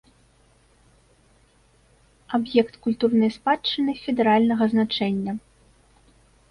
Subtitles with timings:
[2.39, 5.33] Аб'ект культурнай спадчыны федэральнага значэння.